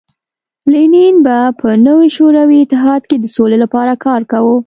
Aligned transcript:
لینین 0.71 1.15
به 1.25 1.37
په 1.59 1.69
نوي 1.87 2.09
شوروي 2.17 2.57
اتحاد 2.61 3.01
کې 3.09 3.17
د 3.19 3.25
سولې 3.35 3.57
لپاره 3.63 3.93
کار 4.05 4.21
کاوه 4.31 4.55